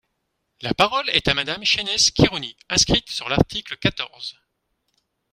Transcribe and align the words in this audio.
La 0.61 0.73
parole 0.73 1.07
est 1.11 1.27
à 1.27 1.35
Madame 1.35 1.63
Chaynesse 1.63 2.09
Khirouni, 2.09 2.57
inscrite 2.69 3.11
sur 3.11 3.29
l’article 3.29 3.77
quatorze. 3.77 4.35